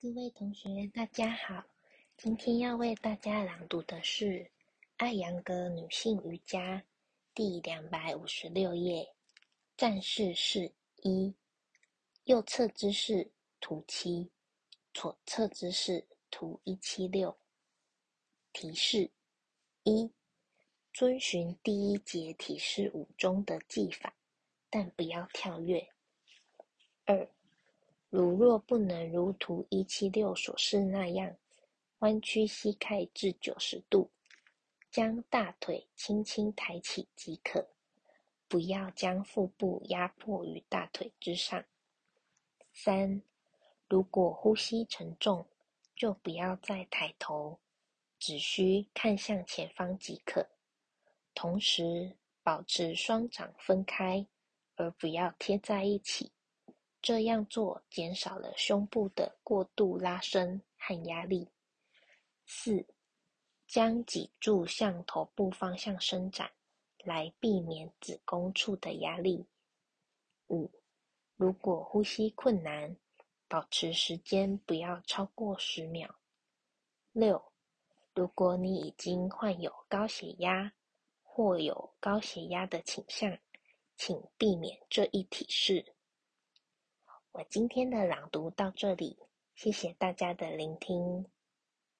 [0.00, 1.64] 各位同学，大家好。
[2.16, 4.26] 今天要为大家朗读的是
[4.96, 6.76] 《艾扬格女性瑜伽》
[7.34, 9.12] 第两百五十六页，
[9.76, 10.72] 战士式
[11.02, 11.34] 一，
[12.26, 14.30] 右侧姿势图七，
[14.94, 17.36] 左侧姿势图一七六。
[18.52, 19.10] 提示
[19.82, 20.12] 一：
[20.92, 24.14] 遵循第一节提示五中的技法，
[24.70, 25.88] 但不要跳跃。
[27.04, 27.28] 二。
[28.18, 31.36] 如若不能如图一七六所示那样，
[32.00, 34.10] 弯曲膝盖至九十度，
[34.90, 37.68] 将大腿轻轻抬起即可，
[38.48, 41.64] 不要将腹部压迫于大腿之上。
[42.72, 43.22] 三，
[43.86, 45.46] 如果呼吸沉重，
[45.94, 47.60] 就不要再抬头，
[48.18, 50.44] 只需看向前方即可。
[51.36, 54.26] 同时，保持双掌分开，
[54.74, 56.32] 而不要贴在一起。
[57.00, 61.48] 这样做减少了胸部的过度拉伸和压力。
[62.44, 62.84] 四，
[63.66, 66.50] 将脊柱向头部方向伸展，
[67.04, 69.46] 来避免子宫处的压力。
[70.48, 70.70] 五，
[71.36, 72.96] 如果呼吸困难，
[73.46, 76.14] 保持时间不要超过十秒。
[77.12, 77.52] 六，
[78.14, 80.72] 如果你已经患有高血压
[81.22, 83.38] 或有高血压的倾向，
[83.96, 85.94] 请避免这一体式。
[87.38, 89.16] 我今天的朗读到这里，
[89.54, 91.24] 谢谢大家的聆听。